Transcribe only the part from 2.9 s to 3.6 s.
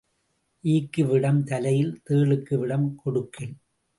கொடுக்கில்.